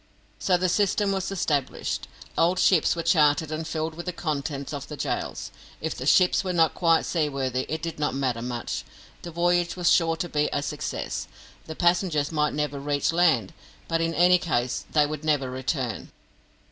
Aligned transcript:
So 0.39 0.57
the 0.57 0.67
system 0.67 1.11
was 1.11 1.31
established. 1.31 2.07
Old 2.35 2.57
ships 2.57 2.95
were 2.95 3.03
chartered 3.03 3.51
and 3.51 3.67
filled 3.67 3.93
with 3.93 4.07
the 4.07 4.11
contents 4.11 4.73
of 4.73 4.87
the 4.87 4.97
gaols. 4.97 5.51
If 5.79 5.93
the 5.93 6.07
ships 6.07 6.43
were 6.43 6.53
not 6.53 6.73
quite 6.73 7.05
seaworthy 7.05 7.67
it 7.69 7.83
did 7.83 7.99
not 7.99 8.15
matter 8.15 8.41
much. 8.41 8.83
The 9.21 9.29
voyage 9.29 9.75
was 9.75 9.91
sure 9.91 10.15
to 10.15 10.27
be 10.27 10.49
a 10.51 10.63
success; 10.63 11.27
the 11.67 11.75
passengers 11.75 12.31
might 12.31 12.55
never 12.55 12.79
reach 12.79 13.13
land, 13.13 13.53
but 13.87 14.01
in 14.01 14.15
any 14.15 14.39
case 14.39 14.85
they 14.91 15.05
would 15.05 15.23
never 15.23 15.51
return. 15.51 16.11